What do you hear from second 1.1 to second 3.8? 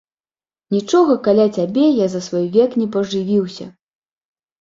каля цябе я за свой век не пажывіўся!